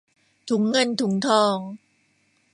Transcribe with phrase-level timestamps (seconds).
[0.47, 1.57] ถุงเงินถุงทอง